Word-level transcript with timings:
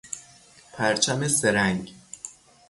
پرچم 0.73 1.27
سه 1.27 1.51
رنگ 1.51 1.93